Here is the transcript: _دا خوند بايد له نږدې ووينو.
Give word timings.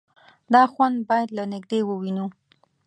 _دا 0.53 0.61
خوند 0.73 0.97
بايد 1.09 1.29
له 1.37 1.43
نږدې 1.53 1.79
ووينو. 1.85 2.25